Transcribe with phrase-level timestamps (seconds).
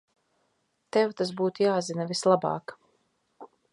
[0.97, 2.75] Tev tas būtu jāzina vislabāk.